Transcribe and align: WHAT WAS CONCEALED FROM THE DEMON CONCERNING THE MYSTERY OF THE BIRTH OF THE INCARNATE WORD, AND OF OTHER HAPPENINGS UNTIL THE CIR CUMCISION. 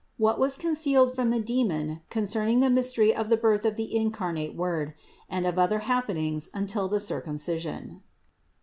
WHAT 0.17 0.39
WAS 0.39 0.57
CONCEALED 0.57 1.13
FROM 1.13 1.29
THE 1.29 1.39
DEMON 1.39 2.01
CONCERNING 2.09 2.59
THE 2.59 2.71
MYSTERY 2.71 3.13
OF 3.13 3.29
THE 3.29 3.37
BIRTH 3.37 3.65
OF 3.65 3.75
THE 3.75 3.95
INCARNATE 3.95 4.55
WORD, 4.55 4.95
AND 5.29 5.45
OF 5.45 5.59
OTHER 5.59 5.79
HAPPENINGS 5.85 6.49
UNTIL 6.55 6.87
THE 6.87 6.99
CIR 6.99 7.21
CUMCISION. 7.21 8.01